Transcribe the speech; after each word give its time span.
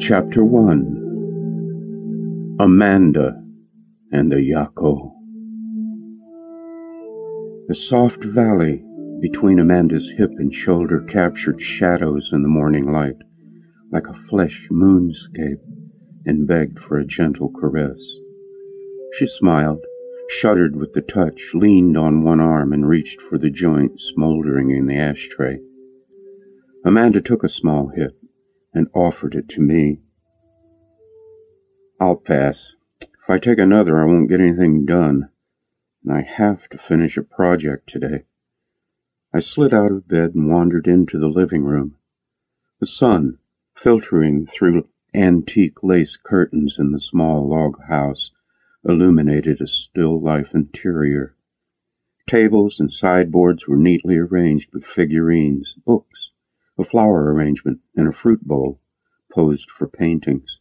Chapter 0.00 0.44
1 0.44 2.56
Amanda 2.58 3.40
and 4.10 4.32
the 4.32 4.42
Yah-Ko. 4.42 5.12
The 7.68 7.74
soft 7.74 8.24
valley 8.24 8.82
between 9.20 9.58
Amanda's 9.58 10.10
hip 10.16 10.30
and 10.38 10.54
shoulder 10.54 11.02
captured 11.02 11.60
shadows 11.60 12.30
in 12.32 12.40
the 12.42 12.48
morning 12.48 12.90
light, 12.90 13.18
like 13.92 14.06
a 14.06 14.18
flesh 14.28 14.66
moonscape, 14.70 15.60
and 16.24 16.48
begged 16.48 16.78
for 16.80 16.98
a 16.98 17.06
gentle 17.06 17.50
caress. 17.50 18.00
She 19.18 19.26
smiled, 19.26 19.84
shuddered 20.30 20.74
with 20.74 20.94
the 20.94 21.02
touch, 21.02 21.50
leaned 21.54 21.98
on 21.98 22.24
one 22.24 22.40
arm, 22.40 22.72
and 22.72 22.88
reached 22.88 23.20
for 23.20 23.36
the 23.36 23.50
joint 23.50 24.00
smoldering 24.00 24.70
in 24.70 24.86
the 24.86 24.96
ashtray. 24.96 25.60
Amanda 26.84 27.20
took 27.20 27.44
a 27.44 27.48
small 27.48 27.86
hit 27.88 28.16
and 28.74 28.88
offered 28.94 29.34
it 29.34 29.48
to 29.50 29.60
me. 29.60 30.00
I'll 32.00 32.16
pass. 32.16 32.72
If 33.00 33.28
I 33.28 33.38
take 33.38 33.58
another, 33.58 34.00
I 34.00 34.06
won't 34.06 34.28
get 34.28 34.40
anything 34.40 34.84
done, 34.84 35.28
and 36.04 36.12
I 36.12 36.22
have 36.22 36.68
to 36.70 36.78
finish 36.78 37.16
a 37.16 37.22
project 37.22 37.88
today. 37.88 38.24
I 39.32 39.40
slid 39.40 39.72
out 39.72 39.92
of 39.92 40.08
bed 40.08 40.34
and 40.34 40.50
wandered 40.50 40.86
into 40.86 41.18
the 41.18 41.28
living 41.28 41.64
room. 41.64 41.96
The 42.80 42.86
sun, 42.86 43.38
filtering 43.82 44.46
through 44.46 44.88
antique 45.14 45.82
lace 45.82 46.16
curtains 46.22 46.76
in 46.78 46.92
the 46.92 47.00
small 47.00 47.48
log 47.48 47.80
house, 47.88 48.30
illuminated 48.84 49.60
a 49.60 49.66
still 49.68 50.20
life 50.20 50.48
interior. 50.54 51.36
Tables 52.28 52.76
and 52.78 52.92
sideboards 52.92 53.66
were 53.66 53.76
neatly 53.76 54.16
arranged 54.16 54.72
with 54.72 54.84
figurines, 54.84 55.74
books, 55.84 56.21
a 56.78 56.84
flower 56.84 57.32
arrangement, 57.32 57.78
and 57.94 58.08
a 58.08 58.12
fruit 58.12 58.42
bowl, 58.46 58.80
posed 59.30 59.70
for 59.70 59.86
paintings. 59.86 60.58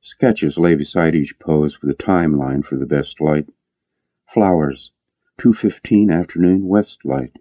Sketches 0.00 0.56
lay 0.56 0.74
beside 0.74 1.14
each 1.14 1.38
pose 1.38 1.82
with 1.82 1.90
a 1.90 2.02
timeline 2.02 2.64
for 2.64 2.76
the 2.76 2.86
best 2.86 3.20
light. 3.20 3.46
Flowers, 4.32 4.90
2.15 5.38 6.10
afternoon 6.10 6.66
west 6.66 7.04
light. 7.04 7.36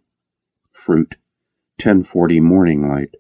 Fruit, 0.74 1.16
10.40 1.80 2.42
morning 2.42 2.88
light. 2.88 3.16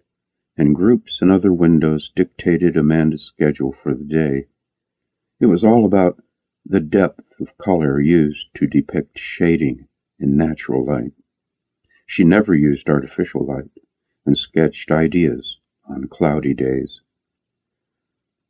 And 0.57 0.75
groups 0.75 1.21
and 1.21 1.31
other 1.31 1.53
windows 1.53 2.11
dictated 2.13 2.75
Amanda's 2.75 3.23
schedule 3.23 3.73
for 3.81 3.93
the 3.93 4.03
day. 4.03 4.47
It 5.39 5.45
was 5.45 5.63
all 5.63 5.85
about 5.85 6.21
the 6.65 6.81
depth 6.81 7.39
of 7.39 7.57
color 7.57 8.01
used 8.01 8.47
to 8.55 8.67
depict 8.67 9.17
shading 9.17 9.87
in 10.19 10.35
natural 10.35 10.83
light. 10.83 11.13
She 12.05 12.23
never 12.25 12.53
used 12.53 12.89
artificial 12.89 13.45
light 13.45 13.69
and 14.27 14.37
sketched 14.37 14.91
ideas 14.91 15.57
on 15.89 16.05
cloudy 16.09 16.53
days. 16.53 16.99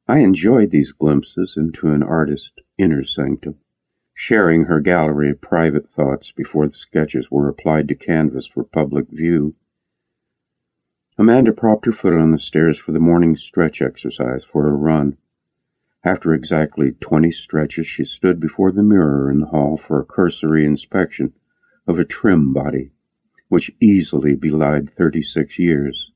I 0.08 0.20
enjoyed 0.20 0.72
these 0.72 0.92
glimpses 0.92 1.54
into 1.56 1.90
an 1.90 2.02
artist's 2.02 2.52
inner 2.80 3.06
sanctum, 3.06 3.60
sharing 4.16 4.64
her 4.64 4.82
gallery 4.82 5.30
of 5.30 5.40
private 5.40 5.88
thoughts 5.92 6.32
before 6.36 6.68
the 6.68 6.76
sketches 6.76 7.30
were 7.30 7.48
applied 7.48 7.88
to 7.90 7.96
canvas 7.96 8.48
for 8.48 8.64
public 8.64 9.08
view. 9.10 9.54
Amanda 11.16 11.54
propped 11.54 11.86
her 11.86 11.92
foot 11.92 12.14
on 12.14 12.32
the 12.32 12.40
stairs 12.40 12.80
for 12.80 12.92
the 12.92 13.00
morning 13.00 13.38
stretch 13.38 13.80
exercise 13.80 14.44
for 14.44 14.64
her 14.64 14.76
run. 14.76 15.18
After 16.04 16.34
exactly 16.34 16.94
twenty 17.00 17.32
stretches, 17.32 17.86
she 17.86 18.04
stood 18.04 18.40
before 18.40 18.72
the 18.72 18.84
mirror 18.84 19.30
in 19.30 19.42
the 19.42 19.48
hall 19.48 19.78
for 19.78 20.00
a 20.00 20.06
cursory 20.06 20.66
inspection 20.66 21.34
of 21.86 22.00
a 22.00 22.06
trim 22.06 22.52
body 22.52 22.92
which 23.50 23.72
easily 23.80 24.36
belied 24.36 24.94
thirty-six 24.96 25.58
years. 25.58 26.12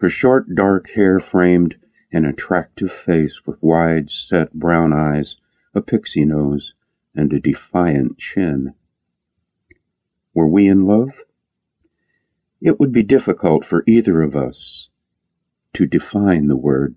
Her 0.00 0.10
short 0.10 0.54
dark 0.54 0.90
hair 0.90 1.20
framed 1.20 1.76
an 2.12 2.24
attractive 2.24 2.92
face 3.06 3.40
with 3.46 3.62
wide-set 3.62 4.52
brown 4.52 4.92
eyes, 4.92 5.36
a 5.74 5.80
pixie 5.80 6.24
nose, 6.24 6.74
and 7.14 7.32
a 7.32 7.40
defiant 7.40 8.18
chin. 8.18 8.74
Were 10.34 10.46
we 10.46 10.68
in 10.68 10.86
love? 10.86 11.10
It 12.60 12.78
would 12.78 12.92
be 12.92 13.02
difficult 13.02 13.64
for 13.64 13.82
either 13.86 14.22
of 14.22 14.36
us 14.36 14.88
to 15.74 15.86
define 15.86 16.48
the 16.48 16.56
word. 16.56 16.96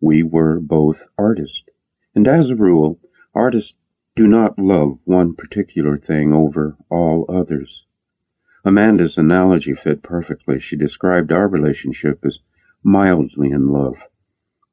We 0.00 0.22
were 0.22 0.60
both 0.60 1.00
artists, 1.18 1.62
and 2.14 2.26
as 2.26 2.50
a 2.50 2.54
rule, 2.54 2.98
artists 3.34 3.74
do 4.14 4.26
not 4.26 4.58
love 4.58 4.98
one 5.04 5.34
particular 5.34 5.98
thing 5.98 6.32
over 6.32 6.76
all 6.88 7.26
others. 7.28 7.84
Amanda's 8.66 9.16
analogy 9.16 9.74
fit 9.74 10.02
perfectly. 10.02 10.58
She 10.58 10.74
described 10.74 11.30
our 11.30 11.46
relationship 11.46 12.26
as 12.26 12.40
mildly 12.82 13.52
in 13.52 13.68
love 13.68 13.94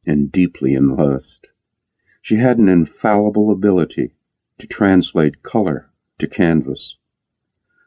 and 0.04 0.32
deeply 0.32 0.74
in 0.74 0.96
lust. 0.96 1.46
She 2.20 2.38
had 2.38 2.58
an 2.58 2.70
infallible 2.70 3.52
ability 3.52 4.16
to 4.58 4.66
translate 4.66 5.44
color 5.44 5.92
to 6.18 6.26
canvas. 6.26 6.98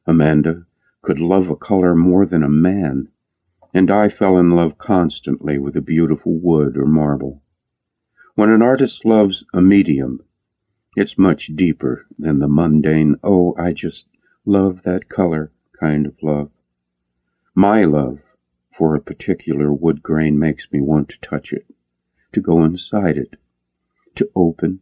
Amanda 0.07 0.67
could 1.03 1.19
love 1.19 1.51
a 1.51 1.57
color 1.57 1.97
more 1.97 2.25
than 2.25 2.45
a 2.45 2.49
man, 2.49 3.09
and 3.75 3.91
I 3.91 4.09
fell 4.09 4.39
in 4.39 4.51
love 4.51 4.79
constantly 4.79 5.59
with 5.59 5.77
a 5.77 5.81
beautiful 5.81 6.39
wood 6.39 6.77
or 6.77 6.87
marble. 6.87 7.43
When 8.37 8.51
an 8.51 8.63
artist 8.63 9.05
loves 9.05 9.45
a 9.53 9.61
medium, 9.61 10.23
it's 10.95 11.19
much 11.19 11.51
deeper 11.57 12.07
than 12.17 12.39
the 12.39 12.47
mundane, 12.47 13.17
oh, 13.25 13.57
I 13.59 13.73
just 13.73 14.05
love 14.45 14.83
that 14.85 15.09
color 15.09 15.51
kind 15.79 16.07
of 16.07 16.15
love. 16.23 16.51
My 17.55 17.85
love 17.85 18.21
for 18.77 18.95
a 18.95 19.01
particular 19.01 19.73
wood 19.73 20.03
grain 20.03 20.39
makes 20.39 20.67
me 20.71 20.81
want 20.81 21.09
to 21.09 21.21
touch 21.21 21.53
it, 21.53 21.67
to 22.33 22.41
go 22.41 22.65
inside 22.65 23.17
it, 23.17 23.37
to 24.17 24.31
open 24.35 24.81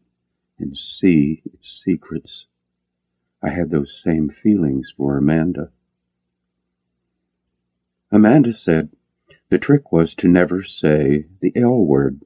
and 0.59 0.77
see 0.77 1.43
its 1.44 1.83
secrets. 1.84 2.47
I 3.43 3.50
had 3.50 3.71
those 3.71 4.00
same 4.03 4.31
feelings 4.31 4.93
for 4.97 5.16
Amanda. 5.16 5.71
Amanda 8.10 8.54
said 8.54 8.91
the 9.50 9.59
trick 9.59 9.93
was 9.93 10.15
to 10.16 10.28
never 10.28 10.62
say 10.62 11.27
the 11.41 11.53
L 11.54 11.84
word. 11.84 12.22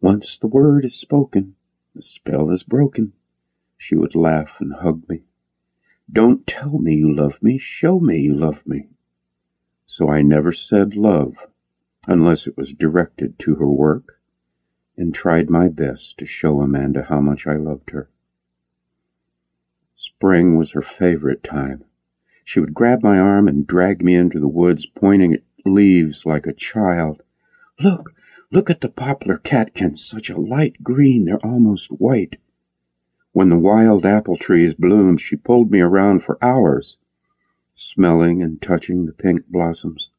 Once 0.00 0.36
the 0.36 0.46
word 0.46 0.84
is 0.84 0.94
spoken, 0.94 1.56
the 1.94 2.02
spell 2.02 2.50
is 2.50 2.62
broken. 2.62 3.12
She 3.78 3.96
would 3.96 4.14
laugh 4.14 4.50
and 4.60 4.72
hug 4.72 5.08
me. 5.08 5.22
Don't 6.12 6.46
tell 6.46 6.78
me 6.78 6.96
you 6.96 7.12
love 7.12 7.42
me, 7.42 7.58
show 7.58 7.98
me 7.98 8.20
you 8.20 8.34
love 8.34 8.66
me. 8.66 8.88
So 9.86 10.08
I 10.08 10.22
never 10.22 10.52
said 10.52 10.96
love 10.96 11.36
unless 12.06 12.46
it 12.46 12.56
was 12.56 12.72
directed 12.72 13.38
to 13.40 13.54
her 13.56 13.70
work 13.70 14.20
and 14.96 15.14
tried 15.14 15.50
my 15.50 15.68
best 15.68 16.18
to 16.18 16.26
show 16.26 16.60
Amanda 16.60 17.04
how 17.04 17.20
much 17.20 17.46
I 17.46 17.56
loved 17.56 17.90
her. 17.90 18.08
Spring 19.96 20.56
was 20.56 20.72
her 20.72 20.82
favorite 20.82 21.42
time. 21.42 21.84
She 22.44 22.60
would 22.60 22.74
grab 22.74 23.02
my 23.02 23.18
arm 23.18 23.48
and 23.48 23.66
drag 23.66 24.04
me 24.04 24.14
into 24.14 24.38
the 24.38 24.48
woods, 24.48 24.86
pointing 24.86 25.34
at 25.34 25.42
leaves 25.64 26.26
like 26.26 26.46
a 26.46 26.52
child. 26.52 27.22
Look, 27.80 28.14
look 28.52 28.68
at 28.68 28.82
the 28.82 28.88
poplar 28.88 29.38
catkins, 29.38 30.04
such 30.04 30.28
a 30.28 30.38
light 30.38 30.82
green, 30.82 31.24
they're 31.24 31.44
almost 31.44 31.88
white. 31.88 32.36
When 33.34 33.48
the 33.48 33.58
wild 33.58 34.06
apple 34.06 34.36
trees 34.36 34.74
bloomed, 34.74 35.20
she 35.20 35.34
pulled 35.34 35.68
me 35.72 35.80
around 35.80 36.22
for 36.22 36.38
hours, 36.40 36.98
smelling 37.74 38.44
and 38.44 38.62
touching 38.62 39.06
the 39.06 39.12
pink 39.12 39.48
blossoms, 39.48 40.12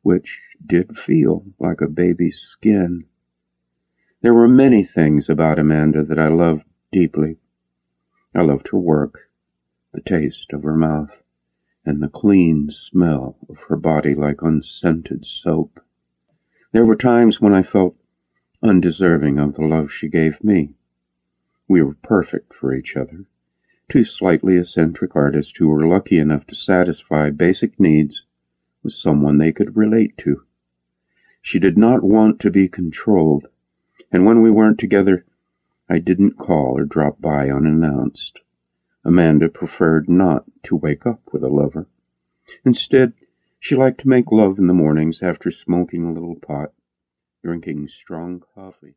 which 0.00 0.40
did 0.66 0.96
feel 0.96 1.44
like 1.58 1.82
a 1.82 1.86
baby's 1.86 2.38
skin. 2.38 3.04
There 4.22 4.32
were 4.32 4.48
many 4.48 4.82
things 4.82 5.28
about 5.28 5.58
Amanda 5.58 6.04
that 6.04 6.18
I 6.18 6.28
loved 6.28 6.64
deeply. 6.90 7.36
I 8.34 8.40
loved 8.40 8.68
her 8.68 8.78
work, 8.78 9.28
the 9.92 10.00
taste 10.00 10.54
of 10.54 10.62
her 10.62 10.74
mouth, 10.74 11.10
and 11.84 12.02
the 12.02 12.08
clean 12.08 12.70
smell 12.70 13.36
of 13.46 13.58
her 13.68 13.76
body 13.76 14.14
like 14.14 14.40
unscented 14.40 15.26
soap. 15.26 15.84
There 16.72 16.86
were 16.86 16.96
times 16.96 17.42
when 17.42 17.52
I 17.52 17.62
felt 17.62 17.94
undeserving 18.62 19.38
of 19.38 19.52
the 19.52 19.66
love 19.66 19.92
she 19.92 20.08
gave 20.08 20.42
me. 20.42 20.72
We 21.66 21.82
were 21.82 21.94
perfect 21.94 22.54
for 22.54 22.74
each 22.74 22.96
other, 22.96 23.24
two 23.88 24.04
slightly 24.04 24.58
eccentric 24.58 25.16
artists 25.16 25.54
who 25.56 25.68
were 25.68 25.86
lucky 25.86 26.18
enough 26.18 26.46
to 26.48 26.54
satisfy 26.54 27.30
basic 27.30 27.80
needs 27.80 28.22
with 28.82 28.94
someone 28.94 29.38
they 29.38 29.52
could 29.52 29.76
relate 29.76 30.16
to. 30.18 30.44
She 31.40 31.58
did 31.58 31.78
not 31.78 32.02
want 32.02 32.40
to 32.40 32.50
be 32.50 32.68
controlled, 32.68 33.48
and 34.12 34.24
when 34.24 34.42
we 34.42 34.50
weren't 34.50 34.78
together, 34.78 35.24
I 35.88 35.98
didn't 35.98 36.38
call 36.38 36.78
or 36.78 36.84
drop 36.84 37.20
by 37.20 37.50
unannounced. 37.50 38.40
Amanda 39.04 39.48
preferred 39.48 40.08
not 40.08 40.44
to 40.64 40.76
wake 40.76 41.06
up 41.06 41.20
with 41.32 41.42
a 41.42 41.48
lover. 41.48 41.86
Instead, 42.64 43.12
she 43.58 43.74
liked 43.76 44.00
to 44.00 44.08
make 44.08 44.30
love 44.30 44.58
in 44.58 44.66
the 44.66 44.74
mornings 44.74 45.20
after 45.22 45.50
smoking 45.50 46.04
a 46.04 46.12
little 46.12 46.36
pot, 46.36 46.72
drinking 47.42 47.88
strong 47.88 48.42
coffee. 48.54 48.94